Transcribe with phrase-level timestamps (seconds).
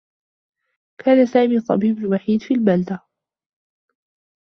[1.05, 2.99] كان سامي الطّبيب الوحيد في البلدة.